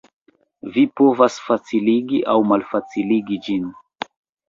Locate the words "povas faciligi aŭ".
1.01-2.41